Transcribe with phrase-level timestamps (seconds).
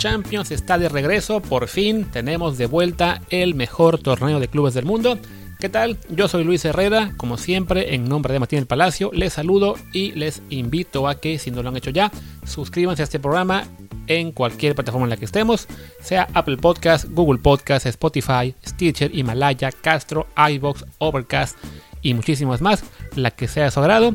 [0.00, 4.86] Champions está de regreso, por fin tenemos de vuelta el mejor torneo de clubes del
[4.86, 5.18] mundo.
[5.58, 5.98] ¿Qué tal?
[6.08, 10.40] Yo soy Luis Herrera, como siempre, en nombre de Martín Palacio, les saludo y les
[10.48, 12.10] invito a que, si no lo han hecho ya,
[12.46, 13.64] suscríbanse a este programa
[14.06, 15.68] en cualquier plataforma en la que estemos,
[16.00, 21.58] sea Apple Podcast, Google Podcast, Spotify, Stitcher, Himalaya, Castro, iBox, Overcast
[22.00, 22.84] y muchísimas más,
[23.16, 24.14] la que sea de su agrado.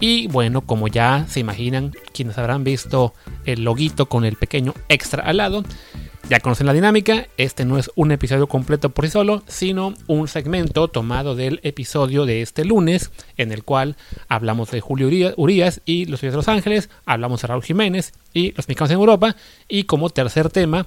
[0.00, 3.12] Y bueno, como ya se imaginan, quienes habrán visto
[3.44, 5.62] el loguito con el pequeño extra al lado,
[6.30, 10.28] ya conocen la dinámica, este no es un episodio completo por sí solo, sino un
[10.28, 13.96] segmento tomado del episodio de este lunes, en el cual
[14.28, 18.52] hablamos de Julio Urias y los Ciudades de Los Ángeles, hablamos de Raúl Jiménez y
[18.52, 19.36] los mexicanos en Europa,
[19.68, 20.86] y como tercer tema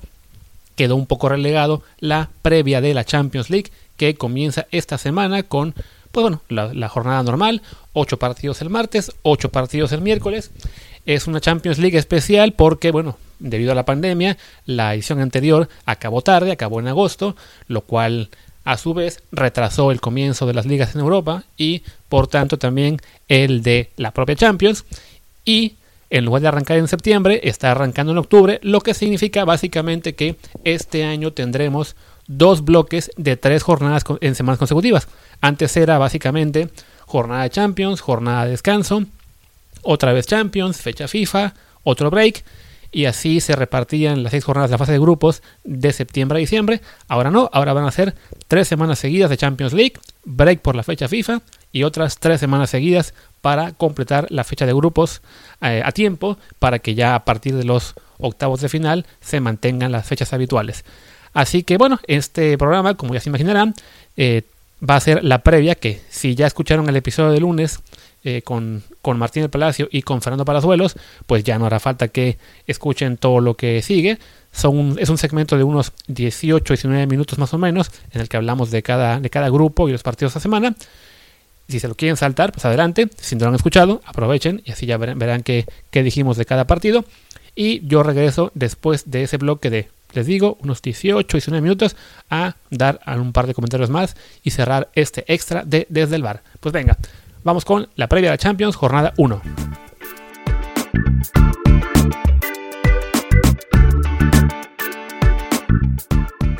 [0.76, 5.76] quedó un poco relegado la previa de la Champions League, que comienza esta semana con
[6.14, 10.52] pues bueno, la, jornada normal, 8 partidos el martes, 8 partidos el miércoles.
[11.08, 16.22] Es una Champions League especial porque, bueno, debido a la pandemia, la edición anterior acabó
[16.22, 17.36] tarde, acabó en agosto,
[17.68, 18.30] lo cual
[18.64, 23.02] a su vez retrasó el comienzo de las ligas en Europa y por tanto también
[23.28, 24.86] el de la propia Champions.
[25.46, 25.78] Y
[26.12, 30.36] en lugar de arrancar en septiembre, está arrancando en octubre, lo que significa básicamente que
[30.64, 31.96] este año tendremos
[32.28, 35.08] dos bloques de tres jornadas en semanas consecutivas.
[35.42, 36.70] Antes era básicamente
[37.06, 39.04] jornada de Champions, jornada de descanso,
[39.82, 42.44] otra vez Champions, fecha FIFA, otro break,
[42.94, 46.40] y así se repartían las seis jornadas de la fase de grupos de septiembre a
[46.40, 46.80] diciembre.
[47.08, 48.14] Ahora no, ahora van a ser
[48.48, 52.70] tres semanas seguidas de Champions League, break por la fecha FIFA y otras tres semanas
[52.70, 55.22] seguidas para completar la fecha de grupos
[55.62, 59.92] eh, a tiempo para que ya a partir de los octavos de final se mantengan
[59.92, 60.86] las fechas habituales.
[61.34, 63.74] Así que bueno, este programa, como ya se imaginarán,
[64.18, 64.44] eh,
[64.88, 67.80] va a ser la previa que si ya escucharon el episodio de lunes
[68.24, 70.96] eh, con, con, Martín del Palacio y con Fernando Palazuelos,
[71.26, 74.18] pues ya no hará falta que escuchen todo lo que sigue.
[74.54, 74.64] Es
[75.10, 78.84] un segmento de unos 18, 19 minutos más o menos, en el que hablamos de
[78.84, 80.76] cada, de cada grupo y los partidos de semana.
[81.68, 83.10] Si se lo quieren saltar, pues adelante.
[83.20, 86.68] Si no lo han escuchado, aprovechen y así ya verán, verán qué dijimos de cada
[86.68, 87.04] partido.
[87.56, 91.96] Y yo regreso después de ese bloque de les digo, unos 18, 19 minutos
[92.30, 96.44] a dar un par de comentarios más y cerrar este extra de Desde el Bar.
[96.60, 96.98] Pues venga,
[97.44, 99.42] vamos con la previa de la Champions, jornada 1.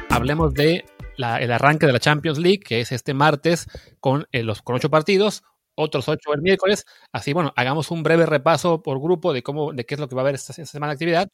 [0.10, 0.86] Hablemos de
[1.18, 3.68] el arranque de la Champions League, que es este martes
[4.00, 5.44] con, eh, los, con 8 partidos,
[5.76, 6.86] otros 8 el miércoles.
[7.12, 10.16] Así, bueno, hagamos un breve repaso por grupo de cómo, de qué es lo que
[10.16, 11.30] va a haber esta semana de actividad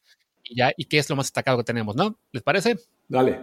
[0.50, 2.18] y, ya, y qué es lo más destacado que tenemos, ¿no?
[2.32, 2.76] ¿Les parece?
[3.08, 3.40] Dale.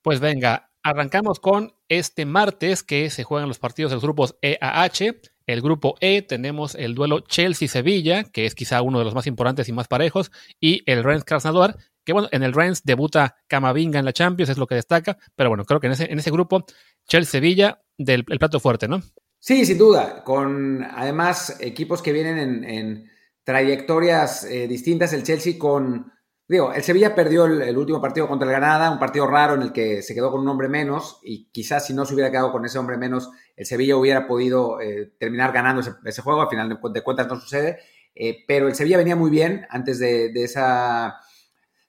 [0.00, 4.56] Pues venga, arrancamos con este martes que se juegan los partidos de los grupos E
[4.60, 5.20] a H.
[5.46, 9.68] El grupo E tenemos el duelo Chelsea-Sevilla, que es quizá uno de los más importantes
[9.68, 10.30] y más parejos,
[10.60, 14.58] y el Rennes Krasnodar, que bueno, en el Rennes debuta Camavinga en la Champions, es
[14.58, 16.64] lo que destaca, pero bueno, creo que en ese, en ese grupo
[17.08, 19.02] Chelsea-Sevilla del el plato fuerte, ¿no?
[19.40, 23.10] Sí, sin duda, con además equipos que vienen en
[23.44, 25.12] trayectorias eh, distintas.
[25.12, 26.12] El Chelsea con,
[26.48, 29.72] digo, el Sevilla perdió el, último partido contra el Granada, un partido raro en el
[29.72, 32.64] que se quedó con un hombre menos y quizás si no se hubiera quedado con
[32.64, 36.42] ese hombre menos, el Sevilla hubiera podido eh, terminar ganando ese, juego.
[36.42, 37.78] Al final de, cuentas no sucede,
[38.14, 41.20] eh, pero el Sevilla venía muy bien antes de esa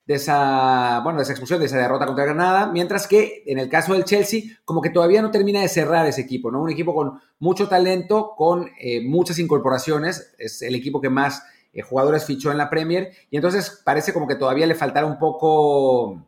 [0.05, 3.69] de esa, bueno, de esa expulsión, de esa derrota contra Granada, mientras que en el
[3.69, 6.61] caso del Chelsea, como que todavía no termina de cerrar ese equipo, ¿no?
[6.61, 11.81] Un equipo con mucho talento, con eh, muchas incorporaciones, es el equipo que más eh,
[11.81, 16.23] jugadores fichó en la Premier, y entonces parece como que todavía le faltará un poco,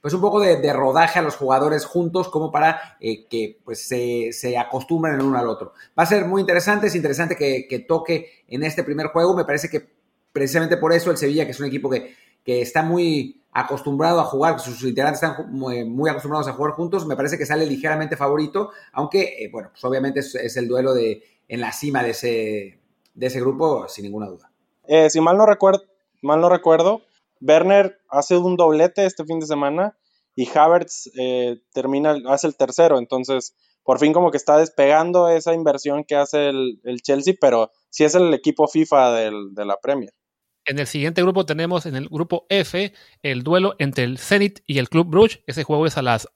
[0.00, 4.32] pues un poco de, rodaje a los jugadores juntos como para eh, que pues se,
[4.32, 5.72] se, acostumbren el uno al otro.
[5.98, 9.44] Va a ser muy interesante, es interesante que, que toque en este primer juego, me
[9.44, 9.90] parece que
[10.32, 12.14] precisamente por eso el Sevilla, que es un equipo que
[12.46, 17.16] que está muy acostumbrado a jugar, sus integrantes están muy, acostumbrados a jugar juntos, me
[17.16, 21.60] parece que sale ligeramente favorito, aunque, eh, bueno, pues obviamente es, el duelo de, en
[21.60, 22.78] la cima de ese,
[23.14, 24.52] de ese grupo, sin ninguna duda.
[24.86, 25.82] Eh, si mal no, recuerdo,
[26.22, 27.02] mal no recuerdo,
[27.40, 29.98] Werner hace un doblete este fin de semana
[30.36, 35.52] y Havertz eh, termina, hace el tercero, entonces por fin como que está despegando esa
[35.52, 40.12] inversión que hace el, Chelsea, pero sí es el equipo FIFA de la Premier.
[40.66, 42.92] En el siguiente grupo tenemos en el grupo F
[43.22, 45.42] el duelo entre el Zenit y el Club Brugge.
[45.46, 46.28] Ese juego es a las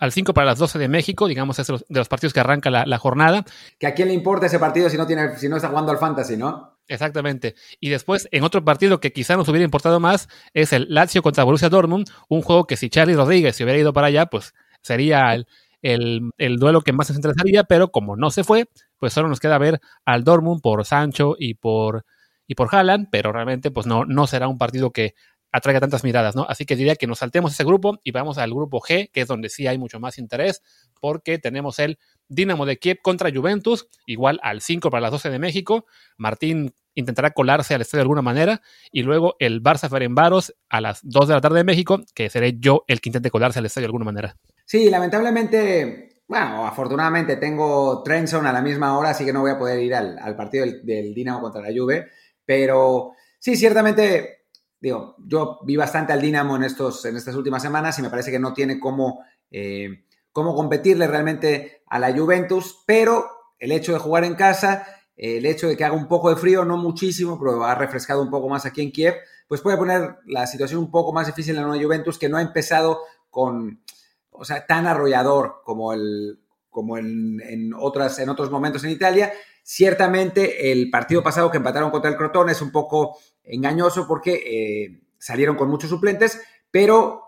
[0.00, 2.98] al 5 para las 12 de México, digamos, es de los, partidos que arranca la,
[2.98, 3.44] jornada.
[3.78, 5.98] Que a quién le importa ese partido si no, tiene, si no está jugando al
[5.98, 6.78] Fantasy, ¿no?
[6.88, 7.54] Exactamente.
[7.78, 11.44] Y después, en otro partido que quizá nos hubiera importado más, es el Lazio contra
[11.44, 15.34] Borussia Dortmund, un juego que si Charlie Rodríguez se hubiera ido para allá, pues sería
[15.34, 15.46] el,
[15.82, 18.68] el, duelo que más nos interesaría, pero como no se fue,
[18.98, 22.04] pues solo nos queda ver al Dortmund por Sancho y por
[22.50, 25.14] y por Haaland, pero realmente pues no, no será un partido que
[25.52, 26.46] atraiga tantas miradas, ¿no?
[26.48, 29.28] Así que diría que nos saltemos ese grupo y vamos al grupo G, que es
[29.28, 30.60] donde sí hay mucho más interés,
[31.00, 35.38] porque tenemos el Dinamo de Kiev contra Juventus, igual al 5 para las 12 de
[35.38, 35.86] México.
[36.16, 40.98] Martín intentará colarse al estadio de alguna manera, y luego el Barça Ferenbaros a las
[41.04, 43.84] 2 de la tarde de México, que seré yo el que intente colarse al estadio
[43.84, 44.36] de alguna manera.
[44.64, 49.58] Sí, lamentablemente, bueno, afortunadamente tengo Trenson a la misma hora, así que no voy a
[49.58, 52.08] poder ir al, partido del, Dinamo contra la Juve,
[52.50, 54.46] pero sí, ciertamente,
[54.80, 58.32] digo, yo vi bastante al Dinamo en, estos, en estas últimas semanas y me parece
[58.32, 64.00] que no tiene cómo, eh, cómo competirle realmente a la Juventus, pero el hecho de
[64.00, 67.62] jugar en casa el hecho de que haga un poco de frío, no muchísimo, pero
[67.62, 69.14] ha refrescado un poco más aquí en Kiev,
[69.46, 72.36] pues puede poner la situación un poco más difícil en la nueva Juventus, que no
[72.36, 72.98] ha empezado
[73.30, 73.80] con,
[74.32, 76.40] o sea, tan arrollador como, el,
[76.70, 79.32] como en, otras, en otros momentos en Italia.
[79.62, 85.02] Ciertamente el partido pasado que empataron contra el Crotone es un poco engañoso porque eh,
[85.18, 86.40] salieron con muchos suplentes,
[86.70, 87.22] pero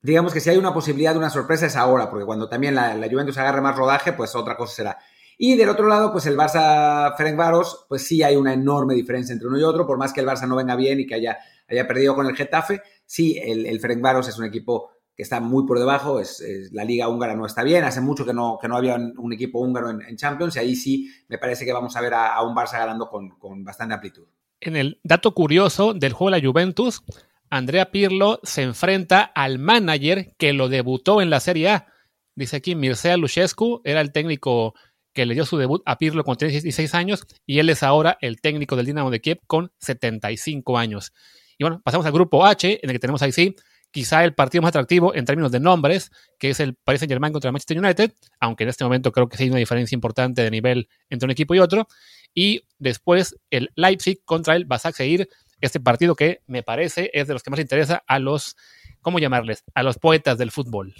[0.00, 2.96] digamos que si hay una posibilidad de una sorpresa es ahora, porque cuando también la,
[3.10, 4.98] Juventus agarre más rodaje, pues otra cosa será.
[5.36, 9.48] Y del otro lado, pues el Barça Ferencváros, pues sí hay una enorme diferencia entre
[9.48, 11.38] uno y otro, por más que el Barça no venga bien y que haya,
[11.68, 14.90] haya perdido con el Getafe, sí, el, el Ferencváros es un equipo
[15.20, 18.32] que está muy por debajo, es, la liga húngara no está bien, hace mucho que
[18.32, 21.74] no, que no había un, equipo húngaro en, Champions y ahí sí me parece que
[21.74, 24.24] vamos a ver a, un Barça ganando con, con, bastante amplitud.
[24.60, 27.02] En el dato curioso del juego de la Juventus,
[27.50, 31.92] Andrea Pirlo se enfrenta al manager que lo debutó en la Serie A.
[32.34, 34.72] Dice aquí, Mircea Luchescu era el técnico
[35.12, 38.40] que le dio su debut a Pirlo con 36 años y él es ahora el
[38.40, 41.12] técnico del Dinamo de Kiev con 75 años.
[41.58, 43.54] Y bueno, pasamos al grupo H, en el que tenemos ahí sí,
[43.90, 47.32] quizá el partido más atractivo en términos de nombres, que es el Paris Saint Germain
[47.32, 50.42] contra el Manchester United, aunque en este momento creo que sí hay una diferencia importante
[50.42, 51.88] de nivel entre un equipo y otro.
[52.34, 55.28] Y después el Leipzig contra el Basak Seir,
[55.60, 58.56] este partido que me parece es de los que más interesa a los,
[59.00, 59.64] ¿cómo llamarles?
[59.74, 60.94] A los poetas del fútbol.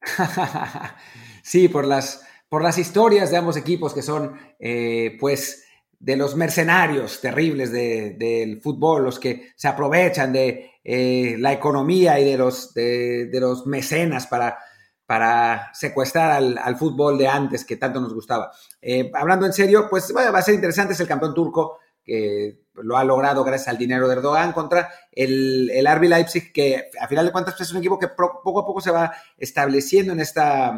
[1.42, 5.65] sí, por las por las historias de ambos equipos que son, eh, pues,
[5.98, 12.30] de los mercenarios terribles del fútbol, los que se aprovechan de eh, la economía y
[12.30, 14.58] de los, de, los mecenas para,
[15.06, 18.52] para secuestrar al, fútbol de antes que tanto nos gustaba.
[18.80, 22.96] Eh, hablando en serio, pues va a ser interesante, es el campeón turco que lo
[22.96, 27.26] ha logrado gracias al dinero de Erdogan contra el, el RB Leipzig, que a final
[27.26, 30.72] de cuentas pues, es un equipo que poco a poco se va estableciendo en esta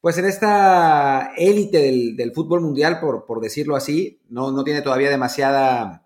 [0.00, 1.78] pues en esta élite
[2.16, 6.04] del, fútbol mundial, por, decirlo así, no, no, tiene todavía demasiada,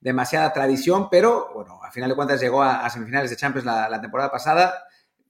[0.00, 4.30] demasiada tradición, pero bueno, a final de cuentas llegó a, semifinales de Champions la, temporada
[4.30, 4.84] pasada,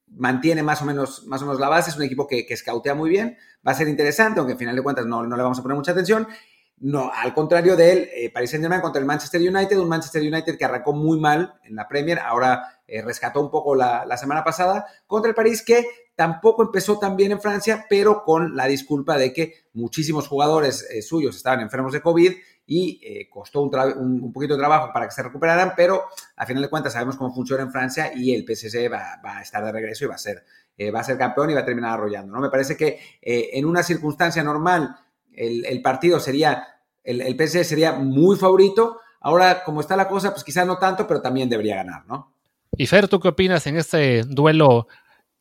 [0.08, 3.08] mantiene más o, menos, más o menos la base, es un equipo que, que muy
[3.08, 5.62] bien, va a ser interesante, aunque a final de cuentas no, no le vamos a
[5.62, 6.28] poner mucha atención.
[6.76, 10.58] No, al contrario de él, eh, Paris Saint-Germain contra el Manchester United, un Manchester United
[10.58, 14.44] que arrancó muy mal en la Premier, ahora eh, rescató un poco la, la, semana
[14.44, 19.18] pasada, contra el París que tampoco empezó tan bien en Francia, pero con la disculpa
[19.18, 22.32] de que muchísimos jugadores eh, suyos estaban enfermos de COVID
[22.66, 26.04] y eh, costó un, poquito de trabajo para que se recuperaran, pero
[26.36, 29.64] a final de cuentas sabemos cómo funciona en Francia y el PSG va, a estar
[29.64, 30.44] de regreso y va a ser,
[30.78, 32.32] eh, va a ser campeón y va a terminar arrollando.
[32.32, 32.40] ¿no?
[32.40, 34.96] Me parece que en una circunstancia normal
[35.32, 36.64] el, partido sería,
[37.02, 39.00] el, el PSG sería muy favorito.
[39.20, 42.34] Ahora, como está la cosa, pues quizás no tanto, pero también debería ganar, ¿no?
[42.76, 44.88] Y Fer, ¿tú qué opinas en este duelo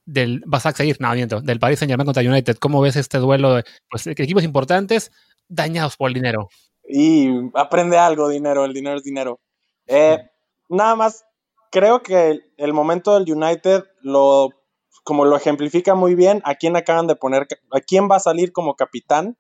[0.06, 2.58] del Basak seguir, no, del Paris Saint Germain contra United.
[2.58, 5.12] ¿Cómo ves este duelo de pues, equipos importantes
[5.48, 6.50] dañados por el dinero?
[6.88, 9.40] Y aprende algo, dinero, el dinero es dinero.
[9.88, 10.18] Eh,
[10.70, 11.26] nada más,
[11.72, 14.50] creo que el momento del United lo,
[15.04, 18.52] como lo ejemplifica muy bien, a quién acaban de poner, a quién va a salir
[18.52, 19.38] como capitán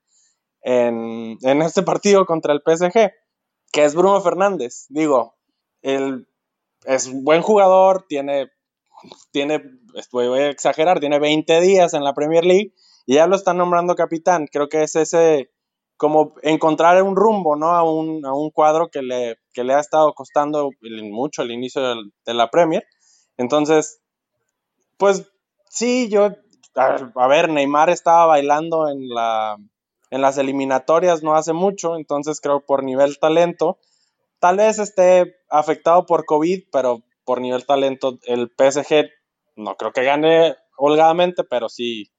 [0.61, 3.11] en, en este partido contra el PSG,
[3.71, 4.85] que es Bruno Fernández.
[4.89, 5.35] Digo,
[5.81, 6.27] él
[6.85, 8.49] es un buen jugador, tiene
[9.31, 9.61] tiene,
[10.11, 12.73] voy a exagerar, tiene 20 días en la Premier League
[13.05, 14.47] y ya lo están nombrando capitán.
[14.51, 15.51] Creo que es ese,
[15.97, 17.71] como encontrar un rumbo, ¿no?
[17.71, 20.71] A un, a un cuadro que le, que le ha estado costando
[21.11, 21.81] mucho el inicio
[22.25, 22.85] de, la Premier.
[23.37, 24.01] Entonces,
[24.97, 25.31] pues
[25.69, 26.29] sí, yo,
[26.75, 29.57] a, ver, Neymar estaba bailando en, la,
[30.11, 33.79] en las eliminatorias no hace mucho, entonces creo por nivel talento,
[34.39, 39.09] tal vez esté afectado por COVID, pero por nivel talento, el PSG
[39.55, 42.11] no creo que gane holgadamente, pero sí,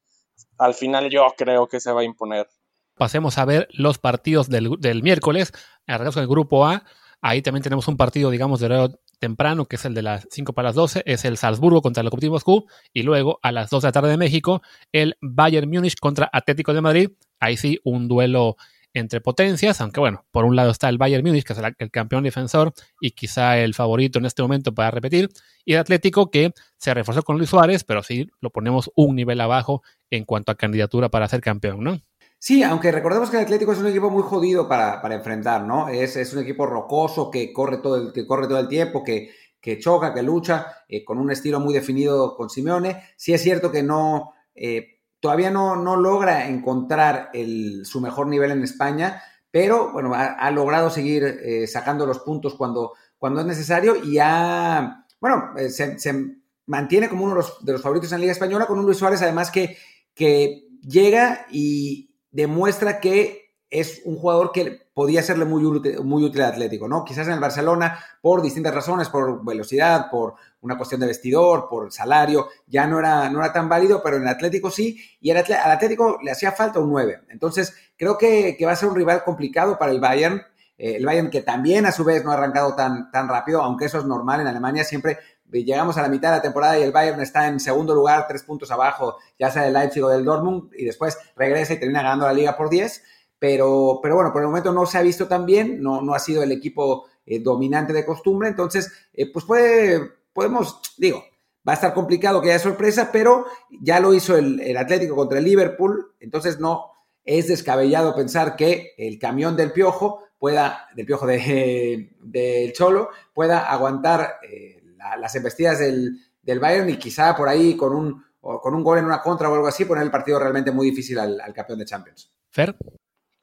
[0.59, 2.49] al final yo creo que se va a imponer.
[2.97, 5.53] Pasemos a ver los partidos del, del miércoles,
[5.87, 6.85] arrancamos con el grupo A,
[7.21, 10.53] ahí también tenemos un partido, digamos, de horario temprano, que es el de las 5
[10.53, 13.83] para las 12, es el Salzburgo contra el Lokomotiv Moscú, y luego a las 2
[13.83, 18.07] de la tarde de México, el Bayern Múnich contra Atlético de Madrid, ahí sí, un
[18.07, 18.57] duelo
[18.95, 22.23] entre potencias, aunque bueno, por un lado está el Bayern Múnich, que es el, campeón
[22.23, 25.29] defensor y quizá el favorito en este momento para repetir,
[25.65, 29.41] y el Atlético que se reforzó con Luis Suárez, pero sí lo ponemos un nivel
[29.41, 32.01] abajo en cuanto a candidatura para ser campeón, ¿no?
[32.39, 35.89] Sí, aunque recordemos que el Atlético es un equipo muy jodido para, enfrentar, ¿no?
[35.89, 39.31] Es, es, un equipo rocoso que corre todo el, que corre todo el tiempo, que,
[39.61, 43.03] que choca, que lucha, eh, con un estilo muy definido con Simeone.
[43.17, 44.94] Sí es cierto que no, eh,
[45.25, 50.91] todavía no, no, logra encontrar el, su mejor nivel en España, pero bueno, ha, logrado
[50.91, 57.09] seguir eh, sacando los puntos cuando, cuando es necesario y ha, bueno, se, se, mantiene
[57.09, 59.23] como uno de los, de los, favoritos en la Liga Española con un Luis Suárez
[59.23, 59.79] además que,
[60.15, 63.44] que llega y demuestra que
[63.75, 67.05] es un jugador que podía serle muy útil, muy útil al Atlético, ¿no?
[67.05, 71.93] Quizás en el Barcelona, por distintas razones, por velocidad, por una cuestión de vestidor, por
[71.93, 75.39] salario, ya no era, no era tan válido, pero en el Atlético sí, y al
[75.39, 77.23] Atlético le hacía falta un 9.
[77.31, 80.41] Entonces, creo que, va a ser un rival complicado para el Bayern,
[80.79, 83.87] eh, el Bayern que también a su vez no ha arrancado tan, tan rápido, aunque
[83.87, 85.19] eso es normal en Alemania, siempre
[85.51, 88.45] llegamos a la mitad de la temporada y el Bayern está en segundo lugar, tres
[88.45, 92.27] puntos abajo, ya sea del Leipzig o del Dortmund, y después regresa y termina ganando
[92.27, 93.03] la liga por 10
[93.45, 96.19] pero, pero bueno, por el momento no se ha visto tan bien, no, no ha
[96.19, 100.01] sido el equipo eh, dominante de costumbre, entonces, eh, pues puede,
[100.33, 101.23] podemos, digo,
[101.69, 103.45] va a estar complicado que haya sorpresa, pero
[103.83, 106.87] ya lo hizo el, Atlético contra el Liverpool, entonces no
[107.23, 113.71] es descabellado pensar que el camión del Piojo pueda, del Piojo del de, Cholo, pueda
[113.71, 114.83] aguantar eh,
[115.19, 119.05] las embestidas del, del, Bayern y quizá por ahí con un, con un gol en
[119.05, 121.85] una contra o algo así, poner el partido realmente muy difícil al, al campeón de
[121.85, 122.33] Champions.
[122.49, 122.75] Fer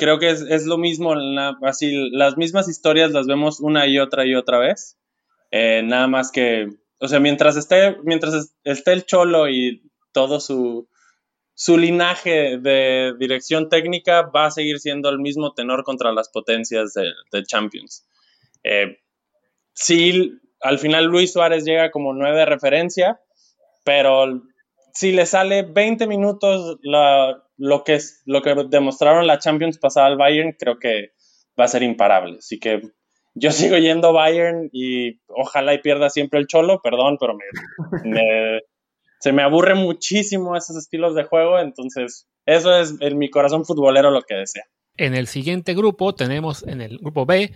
[0.01, 1.13] creo que es, lo mismo,
[1.61, 4.97] así las mismas historias las vemos una y otra y otra vez.
[5.51, 10.89] Eh, nada más que, o sea, mientras esté, mientras esté el Cholo y todo su,
[11.53, 16.95] su linaje de dirección técnica va a seguir siendo el mismo tenor contra las potencias
[16.95, 18.03] de, Champions.
[18.63, 18.97] Eh,
[19.71, 23.21] sí, al final Luis Suárez llega como nueve de referencia,
[23.83, 24.41] pero
[24.95, 26.79] si le sale 20 minutos
[27.61, 31.11] lo, que es, lo que demostraron la Champions pasada al Bayern, creo que
[31.59, 32.37] va a ser imparable.
[32.39, 32.81] Así que
[33.35, 37.37] yo sigo yendo Bayern y ojalá y pierda siempre el Cholo, perdón, pero
[39.19, 44.09] se me aburre muchísimo esos estilos de juego, entonces eso es en mi corazón futbolero
[44.09, 44.63] lo que desea.
[44.97, 47.53] En el siguiente grupo tenemos en el grupo B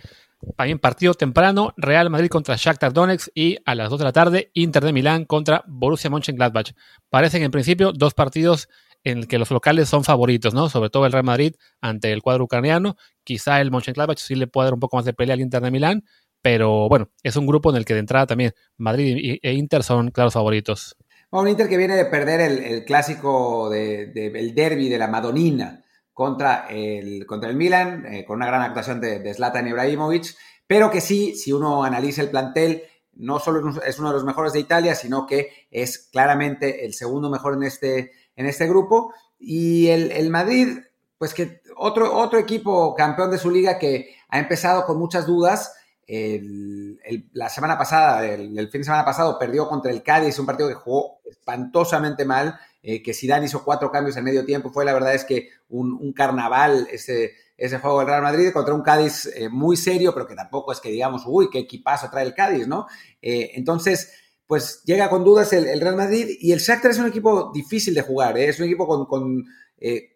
[0.56, 4.50] también partido temprano, Real Madrid contra Shakhtar Donetsk y a las 2 de la tarde
[4.54, 6.72] Inter de Milán contra Borussia Mönchengladbach.
[7.10, 8.68] Parecen en principio dos partidos
[9.06, 10.68] en el que los locales son favoritos, ¿no?
[10.68, 12.96] Sobre todo el Real Madrid ante el cuadro ucraniano.
[13.22, 15.70] Quizá el Mönchengladbach sí le puede dar un poco más de pelea al Inter de
[15.70, 16.04] Milán,
[16.42, 20.10] pero bueno, es un grupo en el que de entrada también Madrid e Inter son
[20.10, 20.96] claros favoritos.
[21.30, 26.66] Un Inter que viene de perder el, clásico del de, derby de la Madonina contra
[26.68, 30.34] el, contra el Milan, eh, con una gran actuación de, de Zlatan Ibrahimovic,
[30.66, 32.82] pero que sí, si uno analiza el plantel,
[33.16, 37.30] no solo es uno de los mejores de Italia, sino que es claramente el segundo
[37.30, 39.12] mejor en este, en este grupo.
[39.38, 40.78] Y el, Madrid,
[41.18, 45.74] pues que otro, otro equipo campeón de su liga que ha empezado con muchas dudas.
[46.06, 50.68] la semana pasada, el, el, fin de semana pasado, perdió contra el Cádiz, un partido
[50.68, 52.58] que jugó espantosamente mal,
[52.88, 56.12] eh, que Zidane hizo cuatro cambios en medio tiempo, fue la verdad es que un,
[56.12, 60.34] carnaval ese, ese juego del Real Madrid contra un Cádiz eh, muy serio, pero que
[60.34, 62.86] tampoco es que digamos, uy, qué equipazo trae el Cádiz, ¿no?
[63.22, 64.12] Eh, entonces,
[64.46, 68.02] pues llega con dudas el, Real Madrid y el Shakhtar es un equipo difícil de
[68.02, 69.44] jugar, es un equipo con,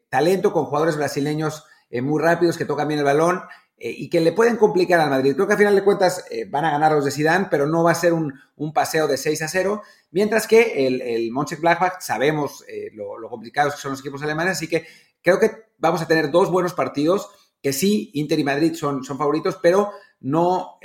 [0.09, 1.65] talento, con jugadores brasileños
[2.03, 3.43] muy rápidos que tocan bien el balón
[3.83, 5.35] eh, y que le pueden complicar al Madrid.
[5.35, 7.83] Creo que al final de cuentas eh, van a ganar los de Zidane, pero no
[7.83, 8.35] va a ser un,
[8.75, 13.81] paseo de 6 a 0, mientras que el, el Mönchengladbach sabemos eh, lo, complicados que
[13.81, 14.87] son los equipos alemanes, así que
[15.23, 17.29] creo que vamos a tener dos buenos partidos,
[17.63, 20.79] que sí, Inter y Madrid son, son favoritos, pero no,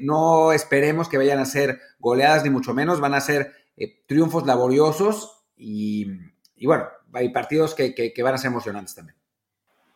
[0.00, 3.52] no esperemos que vayan a ser goleadas ni mucho menos, van a ser
[4.06, 6.06] triunfos laboriosos y,
[6.62, 9.18] bueno, hay partidos que van a ser emocionantes también.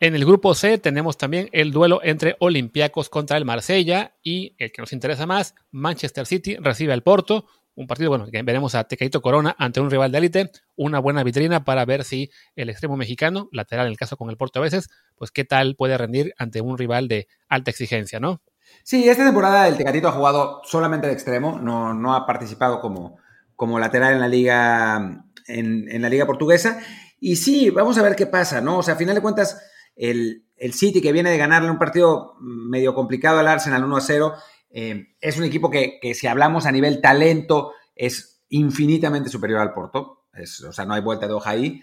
[0.03, 4.73] En el grupo C tenemos también el duelo entre Olympiacos contra el Marsella y el
[4.73, 9.23] que nos interesa más, Manchester City recibe al Porto, un partido bueno veremos a Tecaito
[9.23, 13.49] Corona ante un rival de élite, una buena vitrina para ver si el extremo mexicano,
[13.53, 16.61] lateral en el caso con el Porto a veces, pues qué tal puede rendir ante
[16.61, 18.43] un rival de alta exigencia, ¿no?
[18.85, 23.19] Sí, esta temporada el Tecatito ha jugado solamente de extremo, no, no ha participado como,
[23.57, 26.81] como lateral en la liga en, la liga portuguesa.
[27.21, 28.79] Y sí, vamos a ver qué pasa, ¿no?
[28.79, 29.61] O sea, a final de cuentas,
[29.95, 34.35] el, City, que viene de ganarle un partido medio complicado al Arsenal 1 a 0,
[34.73, 40.25] eh, es un equipo que, si hablamos a nivel talento, es infinitamente superior al Porto.
[40.69, 41.83] o sea, no hay vuelta de hoja ahí.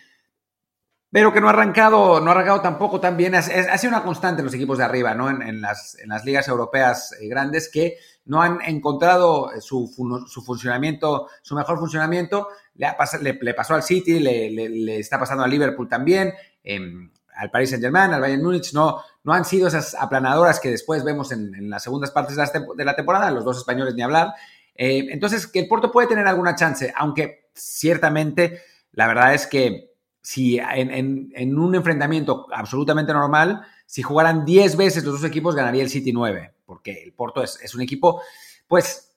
[1.12, 3.36] pero que no ha arrancado, no ha arrancado tampoco tan bien.
[3.36, 5.30] Ha, sido una constante en los equipos de arriba, ¿no?
[5.30, 9.88] En, las, en las, ligas europeas eh, grandes que no han encontrado su,
[10.28, 12.48] su, funcionamiento, su mejor funcionamiento.
[12.76, 12.96] Le,
[13.42, 18.14] le, pasó al City, le, está pasando al Liverpool también, em, al Paris Saint Germain,
[18.14, 18.74] al Bayern Múnich.
[18.74, 22.96] No, no han sido esas aplanadoras que después vemos en, las segundas partes de la,
[22.96, 24.34] temporada, los dos españoles ni hablar.
[24.74, 29.92] Eh, entonces, que el Porto puede tener alguna chance, aunque ciertamente la verdad es que
[30.20, 35.92] si en, un enfrentamiento absolutamente normal, si jugaran 10 veces los dos equipos, ganaría el
[35.92, 38.24] City 9, porque el Porto es, un equipo,
[38.68, 39.16] pues,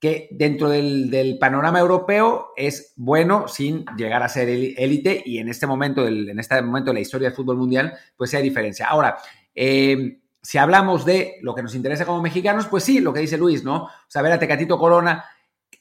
[0.00, 5.66] que dentro del, panorama europeo es bueno sin llegar a ser élite y en este
[5.66, 8.86] momento, en este momento de la historia del fútbol mundial, pues hay diferencia.
[8.86, 9.18] Ahora,
[9.54, 13.38] eh, si hablamos de lo que nos interesa como mexicanos, pues sí, lo que dice
[13.38, 13.84] Luis, ¿no?
[13.84, 15.24] O sea, ver a Tecatito Corona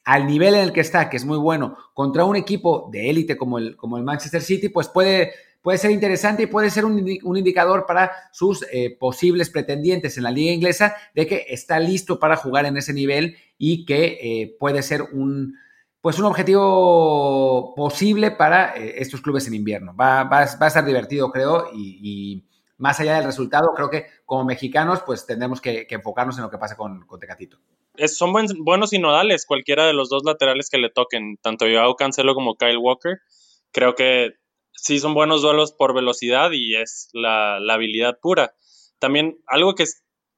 [0.03, 3.37] al nivel en el que está, que es muy bueno, contra un equipo de élite
[3.37, 7.07] como el, como el Manchester City, pues puede, puede ser interesante y puede ser un,
[7.07, 12.35] indicador para sus eh, posibles pretendientes en la liga inglesa de que está listo para
[12.35, 15.55] jugar en ese nivel y que eh, puede ser un,
[16.01, 19.95] pues un objetivo posible para estos clubes en invierno.
[19.95, 22.43] Va, va, a estar divertido, creo, y,
[22.81, 26.57] más allá del resultado, creo que como mexicanos, pues tendremos que, enfocarnos en lo que
[26.57, 27.59] pasa con, con Tecatito
[28.07, 28.33] son
[28.63, 32.55] buenos y nodales cualquiera de los dos laterales que le toquen, tanto Joao Cancelo como
[32.55, 33.19] Kyle Walker.
[33.71, 34.33] Creo que
[34.73, 38.53] sí son buenos duelos por velocidad y es la, habilidad pura.
[38.99, 39.85] También algo que,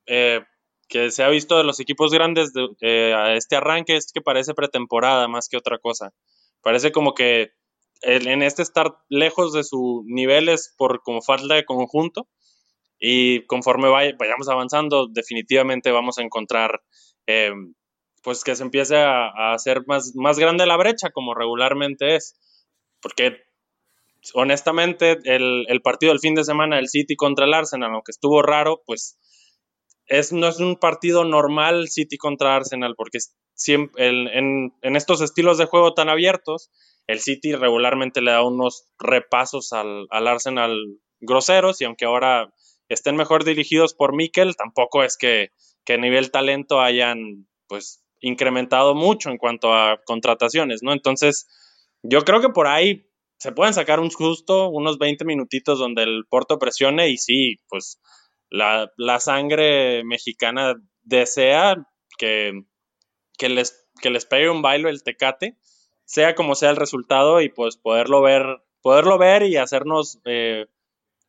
[0.07, 0.41] eh,
[0.87, 4.21] que se ha visto de los equipos grandes de, eh, a este arranque es que
[4.21, 6.11] parece pretemporada más que otra cosa.
[6.61, 7.51] Parece como que
[8.01, 12.27] en este estar lejos de sus niveles por como falta de conjunto
[13.05, 16.79] y conforme vayamos avanzando definitivamente vamos a encontrar
[17.25, 17.73] Em,
[18.23, 22.39] pues que se empiece a, hacer más, más grande la brecha como regularmente es.
[23.01, 23.37] Porque
[24.33, 28.81] honestamente el, partido del fin de semana del City contra el Arsenal, aunque estuvo raro,
[28.85, 29.19] pues
[30.05, 33.19] es, no es un partido normal City contra Arsenal, porque
[33.55, 36.71] siempre, en, estos estilos de juego tan abiertos,
[37.07, 40.77] el City regularmente le da unos repasos al, al Arsenal
[41.19, 42.53] groseros y aunque ahora
[42.93, 45.51] estén mejor dirigidos por Mikel, tampoco es que
[45.85, 50.93] que a nivel talento hayan pues incrementado mucho en cuanto a contrataciones, ¿no?
[50.93, 51.47] Entonces,
[52.03, 56.25] yo creo que por ahí se pueden sacar un justo, unos 20 minutitos donde el
[56.29, 57.99] Porto presione y sí, pues
[58.49, 61.85] la, sangre mexicana desea
[62.17, 62.63] que,
[63.37, 65.57] que, les, que les pegue un bailo el tecate,
[66.05, 68.45] sea como sea el resultado y pues poderlo ver,
[68.81, 70.67] poderlo ver y hacernos, eh,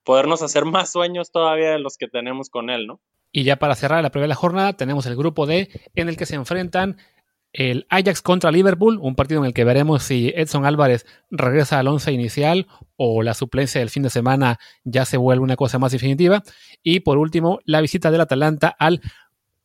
[0.04, 3.00] podernos hacer más sueños todavía de los que tenemos con él, ¿no?
[3.32, 6.36] Y ya para cerrar la primera jornada tenemos el grupo D en el que se
[6.36, 6.96] enfrentan
[7.54, 11.86] el Ajax contra Liverpool, un partido en el que veremos si Edson Álvarez regresa al
[11.86, 15.92] once inicial o la suplencia del fin de semana ya se vuelve una cosa más
[15.92, 16.42] definitiva.
[16.82, 19.00] Y por último, la visita del Atalanta al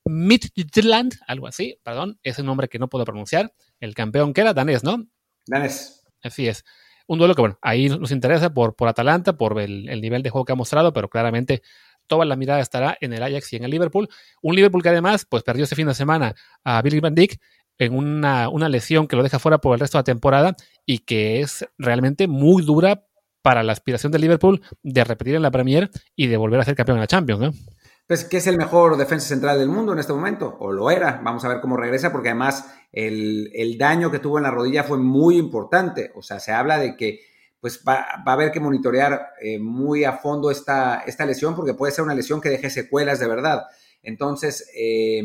[0.05, 3.53] Midtjylland, algo así, perdón, es un nombre que no puedo pronunciar.
[3.79, 5.07] El campeón que era danés, ¿no?
[5.47, 6.03] Danés.
[6.21, 6.63] Así es.
[7.09, 10.29] Un duelo que, bueno, ahí nos interesa por, por Atalanta, por el, el nivel de
[10.29, 11.63] juego que ha mostrado, pero claramente
[12.05, 14.07] toda la mirada estará en el Ajax y en el Liverpool.
[14.43, 17.39] Un Liverpool que además pues, perdió este fin de semana a Billy Van Dijk
[17.79, 20.99] en una, una lesión que lo deja fuera por el resto de la temporada y
[20.99, 23.07] que es realmente muy dura
[23.41, 26.75] para la aspiración del Liverpool de repetir en la Premier y de volver a ser
[26.75, 27.43] campeón en la Champions.
[27.43, 27.59] ¿eh?
[28.09, 31.21] Pues que es el mejor defensa central del mundo en este momento, o lo era.
[31.23, 34.83] Vamos a ver cómo regresa, porque además el, el daño que tuvo en la rodilla
[34.83, 36.11] fue muy importante.
[36.15, 37.19] O sea, se habla de que
[37.61, 41.91] pues va, a haber que monitorear eh, muy a fondo esta, esta lesión porque puede
[41.91, 43.65] ser una lesión que deje secuelas de verdad.
[44.01, 45.21] Entonces, eh,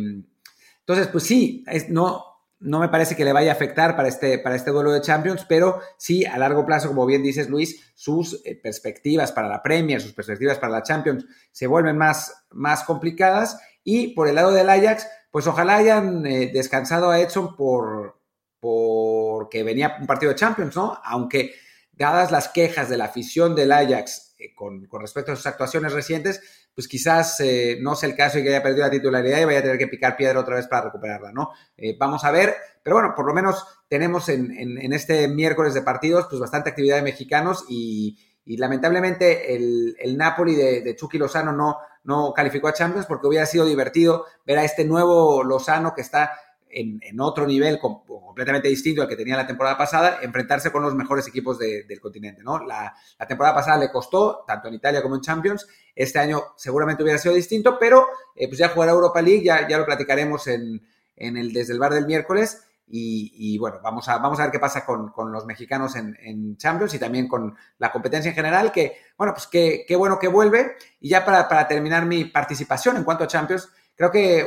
[0.81, 2.23] entonces pues sí, no,
[2.65, 5.47] no me parece que le vaya a afectar para este, para este duelo de Champions,
[5.49, 10.01] pero sí a largo plazo, como bien dices Luis, sus eh, perspectivas para la Premier,
[10.01, 13.59] sus perspectivas para la Champions se vuelven más, más complicadas.
[13.85, 18.19] Y por el lado del Ajax, pues ojalá hayan descansado a Edson por
[18.65, 20.99] porque venía un partido de Champions, ¿no?
[21.05, 21.55] Aunque
[21.93, 26.64] dadas las quejas de la afición del Ajax eh, con, respecto a sus actuaciones recientes,
[26.75, 29.61] pues quizás eh, no sea el caso y que haya perdido la titularidad y vaya
[29.61, 31.51] a tener que picar piedra otra vez para recuperarla, ¿no?
[31.77, 36.27] Eh, vamos a ver, pero bueno, por lo menos tenemos en, este miércoles de partidos
[36.29, 42.33] pues bastante actividad de mexicanos y, lamentablemente el, Napoli de, de, Chucky Lozano no, no
[42.35, 46.33] calificó a Champions porque hubiera sido divertido ver a este nuevo Lozano que está
[46.75, 51.27] en, otro nivel completamente distinto al que tenía la temporada pasada, enfrentarse con los mejores
[51.29, 52.43] equipos del continente.
[52.43, 52.59] ¿no?
[52.59, 52.95] La,
[53.29, 55.67] temporada pasada le costó, tanto en Italia como en Champions.
[55.95, 59.79] Este año seguramente hubiera sido distinto, pero eh, pues ya jugará Europa League, ya, ya
[59.79, 60.83] lo platicaremos en,
[61.17, 62.65] el Desde el Bar del miércoles.
[62.87, 66.99] Y, bueno, vamos a, vamos a ver qué pasa con, los mexicanos en, Champions y
[66.99, 70.77] también con la competencia en general, que bueno, pues qué, bueno que vuelve.
[71.01, 74.47] Y ya para, para, terminar mi participación en cuanto a Champions, creo que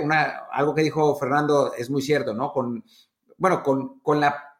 [0.52, 2.52] algo que dijo Fernando es muy cierto, ¿no?
[2.52, 2.84] Con,
[3.38, 4.58] bueno, con, la,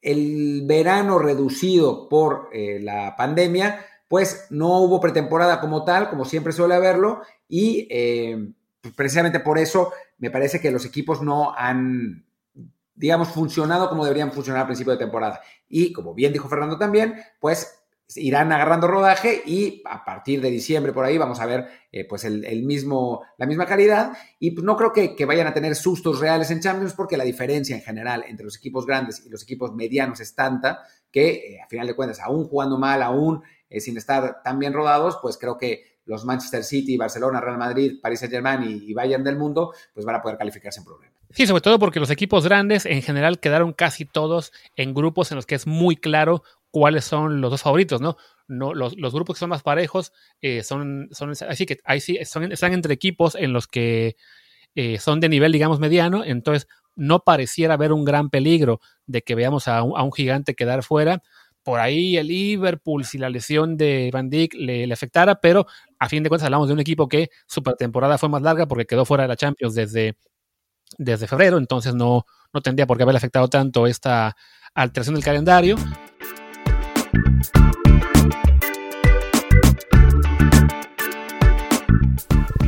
[0.00, 6.52] el verano reducido por eh, la pandemia, pues no hubo pretemporada como tal, como siempre
[6.52, 8.52] suele haberlo, y eh,
[8.96, 12.24] precisamente por eso me parece que los equipos no han
[12.94, 15.40] digamos, funcionado como deberían funcionar al principio de temporada.
[15.68, 17.83] Y como bien dijo Fernando también, pues
[18.16, 22.24] irán agarrando rodaje y a partir de diciembre por ahí vamos a ver eh, pues
[22.24, 26.50] el, mismo, la misma calidad y pues no creo que, vayan a tener sustos reales
[26.50, 30.20] en Champions porque la diferencia en general entre los equipos grandes y los equipos medianos
[30.20, 34.42] es tanta que eh, a final de cuentas aún jugando mal, aún eh, sin estar
[34.42, 38.62] tan bien rodados, pues creo que los Manchester City, Barcelona, Real Madrid, Paris Saint Germain
[38.62, 41.14] y, y Bayern del mundo pues van a poder calificarse sin problema.
[41.30, 45.36] Sí, sobre todo porque los equipos grandes en general quedaron casi todos en grupos en
[45.36, 46.42] los que es muy claro
[46.74, 48.16] cuáles son los dos favoritos, ¿no?
[48.48, 52.72] no los, grupos que son más parejos eh, son, son, así que ahí sí están
[52.72, 54.16] entre equipos en los que
[54.74, 59.36] eh, son de nivel, digamos, mediano, entonces no pareciera haber un gran peligro de que
[59.36, 61.22] veamos a un, gigante quedar fuera.
[61.62, 65.66] Por ahí el Liverpool, si la lesión de Van Dijk le, le, afectara, pero
[66.00, 68.84] a fin de cuentas hablamos de un equipo que su temporada fue más larga porque
[68.84, 70.16] quedó fuera de la Champions desde
[70.98, 74.36] desde febrero, entonces no, no tendría por qué haber afectado tanto esta
[74.74, 75.76] alteración del calendario.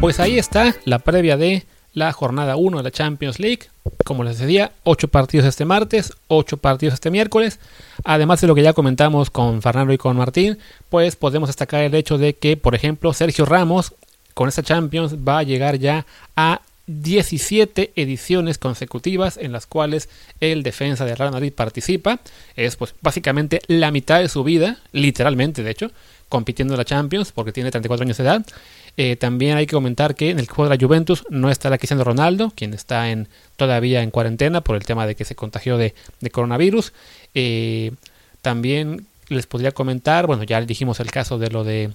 [0.00, 3.70] Pues ahí está la previa de la jornada 1 de la Champions League.
[4.04, 7.58] Como les decía, 8 partidos este martes, 8 partidos este miércoles.
[8.04, 10.58] Además de lo que ya comentamos con Fernando y con Martín,
[10.90, 13.94] pues podemos destacar el hecho de que, por ejemplo, Sergio Ramos
[14.34, 16.04] con esta Champions va a llegar ya
[16.36, 20.08] a 17 ediciones consecutivas en las cuales
[20.40, 22.20] el defensa de Real Madrid participa.
[22.54, 25.90] Es pues básicamente la mitad de su vida, literalmente de hecho,
[26.28, 28.46] compitiendo en la Champions porque tiene 34 años de edad.
[28.96, 32.04] Eh, también hay que comentar que en el juego de la Juventus no estará Cristiano
[32.04, 35.94] Ronaldo, quien está en, todavía en cuarentena por el tema de que se contagió de,
[36.32, 36.92] coronavirus.
[37.34, 37.92] Eh,
[38.42, 41.90] también les podría comentar, bueno, ya dijimos el caso de lo de,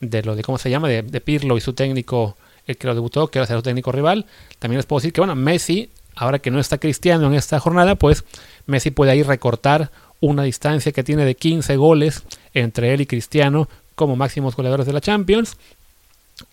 [0.00, 0.88] de lo de, ¿cómo se llama?
[0.88, 4.26] De, de Pirlo y su técnico el que lo debutó, que era el técnico rival.
[4.58, 7.94] También les puedo decir que, bueno, Messi, ahora que no está Cristiano en esta jornada,
[7.94, 8.24] pues
[8.66, 12.22] Messi puede ahí recortar una distancia que tiene de 15 goles
[12.54, 15.56] entre él y Cristiano como máximos goleadores de la Champions.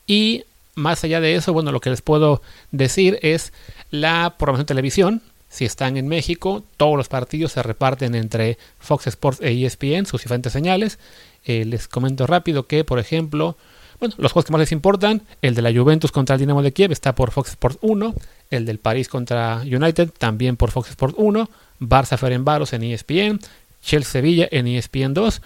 [0.05, 0.43] Y
[0.75, 2.41] más allá de eso, bueno, lo que les puedo
[2.71, 3.51] decir es
[3.91, 5.21] la programación de televisión.
[5.49, 10.21] Si están en México, todos los partidos se reparten entre Fox Sports e ESPN, sus
[10.21, 10.99] diferentes señales.
[11.45, 13.55] Eh, les comento rápido que, por ejemplo,
[13.99, 16.71] bueno, los juegos que más les importan, el de la Juventus contra el Dinamo de
[16.71, 18.13] Kiev está por Fox Sports 1,
[18.51, 23.39] el del París contra United también por Fox Sports 1, Barça Ferenbaros en ESPN,
[23.83, 25.41] Chelsea Sevilla en ESPN 2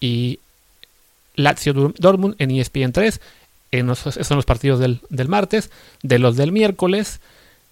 [0.00, 0.40] y
[1.36, 3.20] Lazio Dortmund en ESPN 3.
[3.70, 5.70] esos son los partidos del, martes.
[6.02, 7.20] De los del miércoles,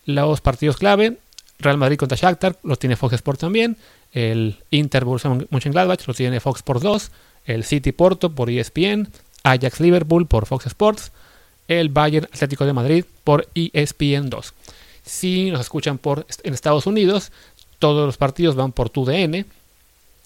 [0.07, 1.19] los partidos clave,
[1.59, 3.77] Real Madrid contra Shakhtar, los tiene Fox Sports también.
[4.13, 7.11] El Inter Borussia Mönchengladbach lo tiene Fox Sports 2.
[7.47, 9.09] El City Porto por ESPN.
[9.45, 11.13] Ajax Liverpool por Fox Sports,
[11.69, 14.55] el Bayern Atlético de Madrid por ESPN 2.
[15.05, 17.31] Si nos escuchan por en Estados Unidos,
[17.79, 19.47] todos los partidos van por TUDN,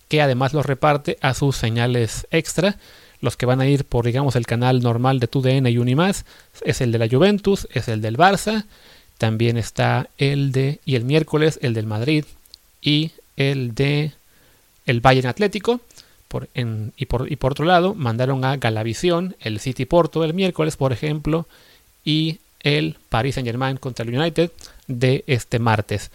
[0.09, 2.77] que además los reparte a sus señales extra.
[3.21, 6.25] Los que van a ir por, digamos, el canal normal de TUDN y Unimás
[6.65, 8.65] es el de la Juventus, es el del Barça,
[9.19, 12.25] también está el de, y el miércoles, el del Madrid
[12.81, 14.13] y el de
[14.87, 15.81] el Bayern Atlético
[16.97, 21.47] y, por, otro lado, mandaron a Galavisión el City Porto el miércoles, por ejemplo,
[22.05, 24.51] y el Paris Saint Germain contra el United
[24.87, 26.11] de este martes.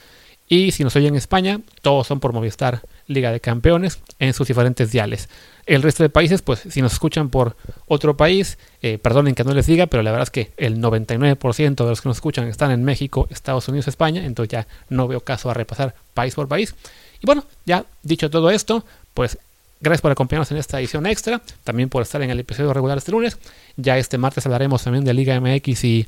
[0.47, 4.47] Y si nos oyen en España, todos son por Movistar Liga de Campeones en sus
[4.47, 5.30] diferentes diales.
[5.65, 7.56] El resto de países, pues si nos escuchan por
[7.88, 11.84] otro país, eh, perdonen que no les diga, pero la verdad es que el 99%
[11.84, 15.21] de los que nos escuchan están en México, Estados Unidos, España, entonces ya no veo
[15.21, 16.76] caso a repasar país por país.
[17.21, 19.38] Y bueno, ya dicho todo esto, pues
[19.84, 23.12] Gracias por acompañarnos en esta edición extra, también por estar en el episodio regular este
[23.12, 23.38] lunes.
[23.76, 26.08] Ya este martes hablaremos también de Liga MX y,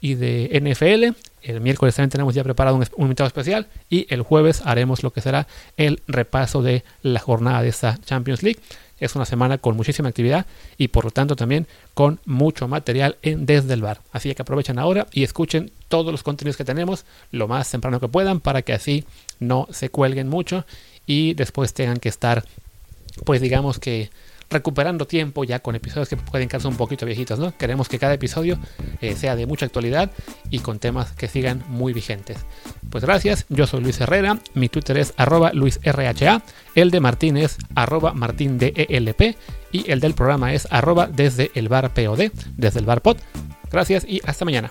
[0.00, 1.16] de NFL.
[1.42, 5.20] El miércoles también tenemos ya preparado un, invitado especial y el jueves haremos lo que
[5.20, 8.58] será el repaso de la jornada de esta Champions League.
[8.98, 10.44] Es una semana con muchísima actividad
[10.76, 14.00] y por lo tanto también con mucho material en Desde el Bar.
[14.10, 18.08] Así que aprovechen ahora y escuchen todos los contenidos que tenemos lo más temprano que
[18.08, 19.04] puedan para que así
[19.38, 20.64] no se cuelguen mucho
[21.06, 22.44] y después tengan que estar
[23.24, 24.10] pues digamos que
[24.52, 27.56] recuperando tiempo ya con episodios que pueden quedarse un poquito viejitos, ¿no?
[27.56, 28.58] Queremos que cada episodio
[29.00, 30.10] eh, sea de mucha actualidad
[30.50, 32.38] y con temas que sigan muy vigentes.
[32.90, 36.42] Pues gracias, yo soy Luis Herrera, mi Twitter es arroba luisrha,
[36.74, 39.20] el de Martín es arroba martindelp
[39.72, 43.16] y el del programa es arroba desde el bar POD, desde el bar pod.
[43.70, 44.70] Gracias y hasta mañana.